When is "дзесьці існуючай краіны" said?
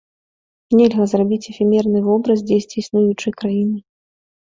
2.51-3.79